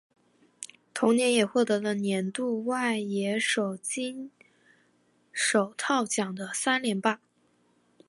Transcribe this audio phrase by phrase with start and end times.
[0.95, 4.31] 同年也获得了年度外野手金
[5.31, 7.21] 手套奖的三连霸。